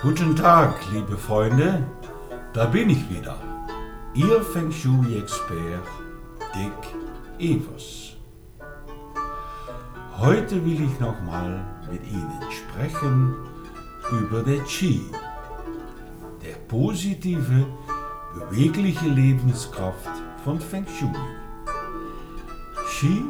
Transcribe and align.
Guten 0.00 0.36
Tag, 0.36 0.76
liebe 0.92 1.16
Freunde, 1.16 1.82
da 2.52 2.66
bin 2.66 2.88
ich 2.88 3.10
wieder. 3.10 3.36
Ihr 4.14 4.40
Feng 4.44 4.70
Shui-Expert 4.70 5.88
Dick 6.54 6.94
Evers. 7.40 8.14
Heute 10.16 10.64
will 10.64 10.84
ich 10.84 11.00
nochmal 11.00 11.66
mit 11.90 12.00
Ihnen 12.06 12.40
sprechen 12.48 13.34
über 14.12 14.44
der 14.44 14.60
Qi, 14.60 15.00
der 16.44 16.54
positive, 16.68 17.66
bewegliche 18.34 19.08
Lebenskraft 19.08 20.10
von 20.44 20.60
Feng 20.60 20.86
Shui. 20.86 21.10
Qi 22.88 23.24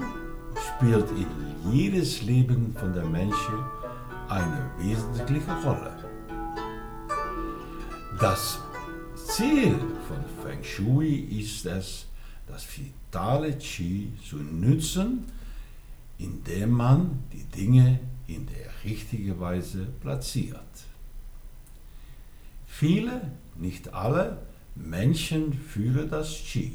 spielt 0.66 1.10
in 1.12 1.72
jedes 1.72 2.20
Leben 2.24 2.76
von 2.78 2.92
der 2.92 3.06
Menschen 3.06 3.54
eine 4.28 4.70
wesentliche 4.76 5.52
Rolle. 5.64 6.07
Das 8.20 8.58
Ziel 9.14 9.78
von 10.08 10.24
Feng 10.42 10.64
Shui 10.64 11.14
ist 11.40 11.64
es, 11.66 12.06
das 12.48 12.66
vitale 12.76 13.56
Qi 13.56 14.12
zu 14.28 14.38
nützen, 14.38 15.24
indem 16.18 16.70
man 16.70 17.22
die 17.32 17.44
Dinge 17.44 18.00
in 18.26 18.44
der 18.46 18.72
richtigen 18.82 19.38
Weise 19.38 19.86
platziert. 20.00 20.58
Viele, 22.66 23.30
nicht 23.54 23.94
alle 23.94 24.42
Menschen 24.74 25.52
fühlen 25.52 26.10
das 26.10 26.42
Qi. 26.42 26.74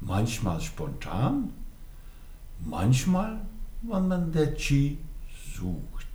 Manchmal 0.00 0.60
spontan, 0.60 1.52
manchmal, 2.60 3.40
wenn 3.82 4.06
man 4.06 4.30
der 4.30 4.54
Qi 4.54 4.98
sucht. 5.56 6.06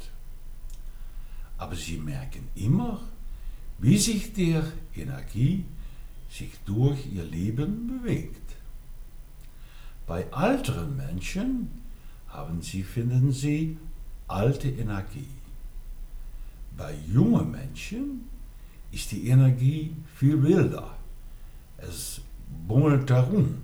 Aber 1.57 1.75
sie 1.75 1.97
merken 1.97 2.47
immer, 2.55 3.01
wie 3.81 3.97
sich 3.97 4.31
die 4.33 4.61
Energie 4.95 5.65
sich 6.29 6.51
durch 6.65 7.11
ihr 7.11 7.23
Leben 7.23 7.87
bewegt. 7.87 8.55
Bei 10.05 10.27
älteren 10.31 10.95
Menschen 10.95 11.69
haben 12.29 12.61
sie, 12.61 12.83
finden 12.83 13.31
sie, 13.31 13.77
alte 14.27 14.69
Energie. 14.69 15.27
Bei 16.77 16.95
jungen 17.11 17.51
Menschen 17.51 18.29
ist 18.91 19.11
die 19.11 19.27
Energie 19.27 19.95
viel 20.15 20.41
wilder. 20.41 20.95
Es 21.77 22.21
bummelt 22.67 23.09
herum. 23.09 23.63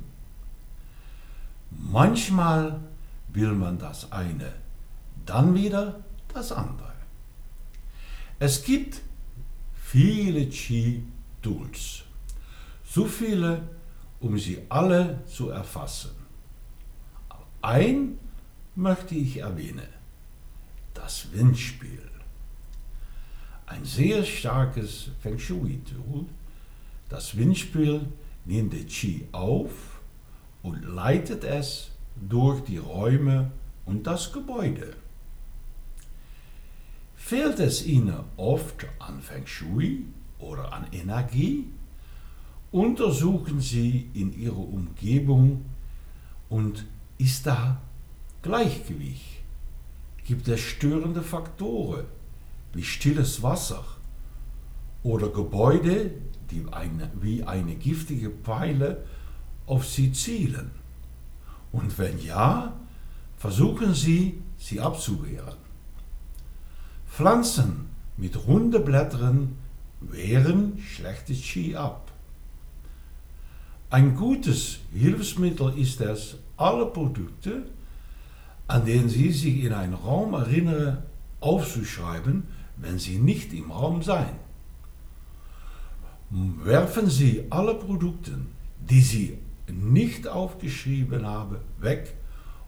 Manchmal 1.69 2.79
will 3.33 3.53
man 3.53 3.77
das 3.77 4.11
eine, 4.11 4.51
dann 5.25 5.53
wieder 5.53 6.03
das 6.33 6.51
andere. 6.51 6.93
Es 8.39 8.63
gibt 8.63 9.01
viele 9.89 10.47
Qi-Tools. 10.49 12.03
So 12.83 13.05
viele, 13.05 13.69
um 14.19 14.37
sie 14.37 14.59
alle 14.67 15.23
zu 15.25 15.49
erfassen. 15.49 16.11
Ein 17.61 18.17
möchte 18.75 19.15
ich 19.15 19.37
erwähnen, 19.37 19.87
das 20.93 21.31
Windspiel. 21.31 22.09
Ein 23.65 23.85
sehr 23.85 24.25
starkes 24.25 25.11
Feng 25.21 25.39
Shui-Tool. 25.39 26.25
Das 27.07 27.37
Windspiel 27.37 28.07
nimmt 28.43 28.73
die 28.73 28.85
Qi 28.85 29.27
auf 29.31 30.01
und 30.63 30.81
leitet 30.83 31.45
es 31.45 31.91
durch 32.15 32.61
die 32.65 32.77
Räume 32.77 33.51
und 33.85 34.05
das 34.05 34.33
Gebäude. 34.33 34.95
Fehlt 37.27 37.59
es 37.59 37.85
Ihnen 37.85 38.23
oft 38.37 38.85
an 38.99 39.19
Feng 39.19 39.45
Shui 39.45 40.05
oder 40.39 40.71
an 40.71 40.85
Energie? 40.93 41.65
Untersuchen 42.71 43.59
Sie 43.59 44.09
in 44.13 44.31
Ihrer 44.31 44.57
Umgebung 44.57 45.65
und 46.47 46.85
ist 47.17 47.45
da 47.45 47.81
Gleichgewicht? 48.43 49.43
Gibt 50.23 50.47
es 50.47 50.61
störende 50.61 51.21
Faktoren 51.21 52.05
wie 52.71 52.83
stilles 52.83 53.43
Wasser 53.43 53.83
oder 55.03 55.27
Gebäude, 55.27 56.11
die 56.49 56.63
eine, 56.71 57.11
wie 57.19 57.43
eine 57.43 57.75
giftige 57.75 58.29
Pfeile 58.29 59.03
auf 59.65 59.85
Sie 59.85 60.13
zielen? 60.13 60.71
Und 61.73 61.99
wenn 61.99 62.23
ja, 62.23 62.71
versuchen 63.35 63.93
Sie, 63.93 64.41
sie 64.57 64.79
abzuwehren. 64.79 65.66
Pflanzen 67.17 67.87
mit 68.15 68.47
runden 68.47 68.85
Blättern 68.85 69.55
wehren 70.01 70.77
schlechte 70.77 71.33
Qi 71.33 71.75
ab. 71.75 72.11
Ein 73.89 74.15
gutes 74.15 74.81
Hilfsmittel 74.93 75.79
ist 75.79 75.99
es, 75.99 76.35
alle 76.57 76.85
Produkte, 76.85 77.63
an 78.67 78.85
denen 78.85 79.09
Sie 79.09 79.31
sich 79.31 79.63
in 79.63 79.73
einem 79.73 79.95
Raum 79.95 80.35
erinnern, 80.35 80.99
aufzuschreiben, 81.39 82.43
wenn 82.75 82.99
sie 82.99 83.17
nicht 83.17 83.51
im 83.51 83.71
Raum 83.71 84.03
sein. 84.03 84.35
Werfen 86.29 87.09
Sie 87.09 87.47
alle 87.49 87.73
Produkte, 87.73 88.33
die 88.77 89.01
Sie 89.01 89.39
nicht 89.65 90.27
aufgeschrieben 90.27 91.25
haben, 91.25 91.57
weg 91.79 92.13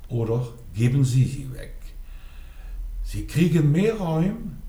oder 0.07 0.47
geben 0.73 1.05
Sie 1.05 1.25
sie 1.25 1.53
weg. 1.53 1.78
Sie 3.11 3.25
kriegen 3.25 3.71
mehr 3.71 3.95
Räume 3.95 4.59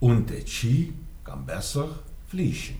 und 0.00 0.30
der 0.30 0.40
Qi 0.40 0.94
kann 1.22 1.44
besser 1.44 1.86
fließen. 2.28 2.74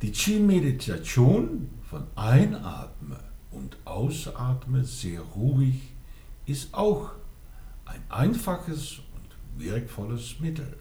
Die 0.00 0.12
Qi-Meditation 0.12 1.68
von 1.90 2.06
Einatmen 2.14 3.18
und 3.50 3.76
Ausatmen 3.84 4.84
sehr 4.84 5.22
ruhig 5.22 5.80
ist 6.46 6.72
auch 6.72 7.10
ein 7.84 8.02
einfaches 8.10 9.00
und 9.16 9.60
wirkvolles 9.60 10.38
Mittel, 10.38 10.76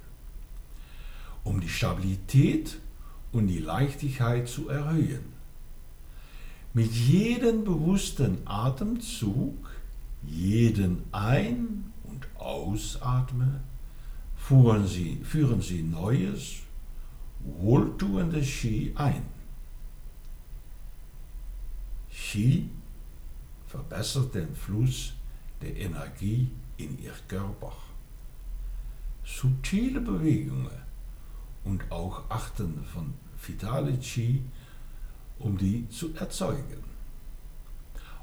um 1.44 1.59
die 1.59 1.67
Stabilität 1.67 2.78
und 3.31 3.47
die 3.47 3.57
Leichtigkeit 3.57 4.47
zu 4.47 4.69
erhöhen. 4.69 5.34
Mit 6.75 6.91
jedem 6.91 7.63
bewussten 7.63 8.38
Atemzug 8.45 9.67
jeden 10.27 11.03
Ein- 11.11 11.93
und 12.03 12.27
Ausatmen 12.35 13.61
führen 14.35 14.85
Sie, 14.88 15.17
führen 15.23 15.61
Sie 15.61 15.83
neues, 15.83 16.57
wohltuendes 17.39 18.47
Qi 18.47 18.93
ein. 18.95 19.23
Qi 22.11 22.69
verbessert 23.67 24.35
den 24.35 24.55
Fluss 24.55 25.13
der 25.61 25.75
Energie 25.77 26.51
in 26.77 27.01
Ihr 27.01 27.13
Körper. 27.27 27.73
Subtile 29.23 30.01
Bewegungen 30.01 30.69
und 31.63 31.91
auch 31.91 32.29
Achten 32.29 32.83
von 32.85 33.13
vitale 33.45 33.97
Qi, 33.97 34.41
um 35.39 35.57
die 35.57 35.87
zu 35.89 36.13
erzeugen. 36.16 36.83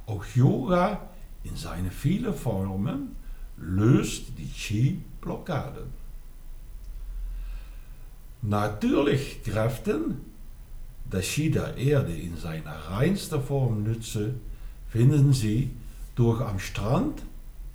Auch 0.07 0.25
Yoga 0.35 1.14
in 1.45 1.57
seine 1.57 1.91
vielen 1.91 2.35
Formen 2.35 3.17
löst 3.57 4.39
die 4.39 4.49
Qi-Blockaden. 4.49 5.85
Natürlich 8.43 9.43
Kräften, 9.43 10.21
das 11.09 11.27
Qi 11.27 11.51
der 11.51 11.77
Erde 11.77 12.15
in 12.15 12.37
seiner 12.37 12.73
reinsten 12.73 13.43
Form 13.43 13.85
nütze, 13.85 14.35
finden 14.89 15.33
Sie 15.33 15.71
durch 16.15 16.41
am 16.41 16.59
Strand 16.59 17.23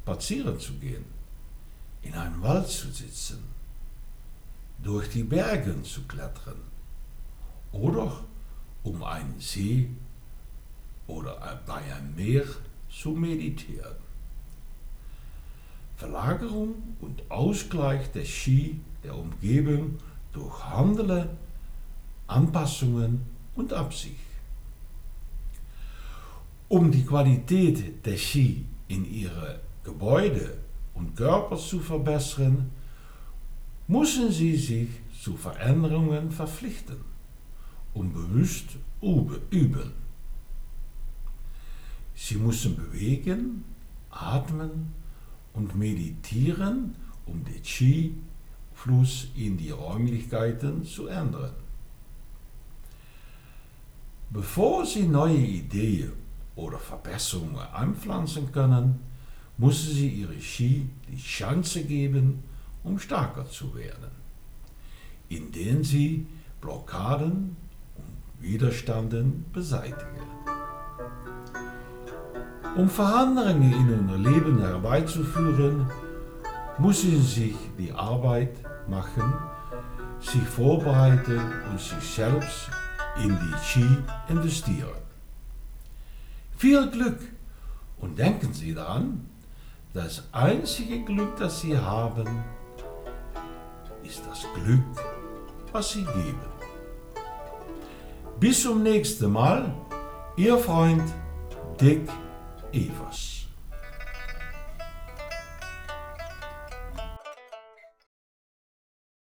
spazieren 0.09 0.59
zu 0.59 0.73
gehen, 0.73 1.05
in 2.01 2.13
einem 2.15 2.41
Wald 2.41 2.67
zu 2.67 2.89
sitzen, 2.89 3.43
durch 4.81 5.07
die 5.09 5.23
Berge 5.23 5.83
zu 5.83 6.01
klettern 6.03 6.59
oder 7.71 8.23
um 8.81 9.03
einen 9.03 9.39
See 9.39 9.91
oder 11.05 11.61
bei 11.67 11.75
einem 11.93 12.15
Meer 12.15 12.45
zu 12.89 13.11
meditieren. 13.11 13.95
Verlagerung 15.97 16.75
und 17.01 17.29
Ausgleich 17.29 18.11
der 18.11 18.23
Qi 18.23 18.79
der 19.03 19.15
Umgebung 19.15 19.97
durch 20.31 20.63
Handeln, 20.63 21.29
Anpassungen 22.27 23.21
und 23.55 23.73
Absicht. 23.73 24.15
Um 26.69 26.91
die 26.91 27.03
Qualität 27.03 28.05
der 28.05 28.15
Qi 28.15 28.65
in 28.87 29.11
ihre 29.11 29.59
Gebäude 29.83 30.57
und 30.93 31.15
Körper 31.15 31.57
zu 31.57 31.79
verbessern, 31.79 32.69
müssen 33.87 34.31
sie 34.31 34.55
sich 34.55 34.89
zu 35.21 35.35
Veränderungen 35.35 36.31
verpflichten 36.31 37.03
und 37.93 38.13
bewusst 38.13 38.77
üben. 39.51 39.91
Sie 42.29 42.35
müssen 42.35 42.75
bewegen, 42.75 43.63
atmen 44.11 44.93
und 45.53 45.75
meditieren, 45.75 46.93
um 47.25 47.43
den 47.43 47.65
Skifluss 47.65 49.29
in 49.35 49.57
die 49.57 49.71
Räumlichkeiten 49.71 50.85
zu 50.85 51.07
ändern. 51.07 51.55
Bevor 54.29 54.85
Sie 54.85 55.07
neue 55.07 55.39
Ideen 55.39 56.11
oder 56.55 56.77
Verbesserungen 56.77 57.57
anpflanzen 57.73 58.51
können, 58.51 58.99
müssen 59.57 59.95
Sie 59.95 60.09
Ihre 60.09 60.39
Ski 60.39 60.87
die 61.11 61.17
Chance 61.17 61.83
geben, 61.83 62.43
um 62.83 62.99
stärker 62.99 63.49
zu 63.49 63.73
werden, 63.73 64.11
indem 65.29 65.83
Sie 65.83 66.27
Blockaden 66.61 67.57
und 67.97 68.43
Widerstanden 68.43 69.45
beseitigen. 69.51 70.29
Um 72.75 72.89
Veränderungen 72.89 73.73
in 73.73 74.09
Ihr 74.09 74.31
Leben 74.31 74.59
herbeizuführen, 74.59 75.89
müssen 76.77 77.11
Sie 77.21 77.41
sich 77.41 77.55
die 77.77 77.91
Arbeit 77.91 78.55
machen, 78.87 79.33
sich 80.19 80.41
vorbereiten 80.43 81.41
und 81.69 81.79
sich 81.79 82.15
selbst 82.15 82.69
in 83.23 83.37
die 83.37 83.65
Ski 83.65 83.97
investieren. 84.29 85.01
Viel 86.57 86.89
Glück 86.89 87.19
und 87.99 88.17
denken 88.17 88.53
Sie 88.53 88.73
daran, 88.73 89.25
das 89.93 90.23
einzige 90.31 91.03
Glück, 91.03 91.37
das 91.37 91.61
Sie 91.61 91.77
haben, 91.77 92.27
ist 94.03 94.21
das 94.29 94.45
Glück, 94.53 94.83
was 95.71 95.91
Sie 95.91 96.03
geben. 96.03 96.49
Bis 98.39 98.63
zum 98.63 98.83
nächsten 98.83 99.31
Mal, 99.31 99.73
Ihr 100.37 100.57
Freund 100.57 101.03
Dick 101.81 102.09
Evers. 102.73 103.38